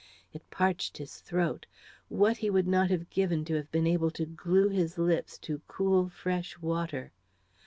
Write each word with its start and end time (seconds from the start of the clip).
It 0.33 0.49
parched 0.49 0.97
his 0.97 1.19
throat. 1.19 1.67
What 2.09 2.41
would 2.41 2.65
he 2.65 2.71
not 2.71 2.89
have 2.89 3.11
given 3.11 3.45
to 3.45 3.53
have 3.53 3.71
been 3.71 3.85
able 3.85 4.09
to 4.09 4.25
glue 4.25 4.69
his 4.69 4.97
lips 4.97 5.37
to 5.45 5.61
cool, 5.67 6.09
fresh 6.09 6.57
water! 6.57 7.11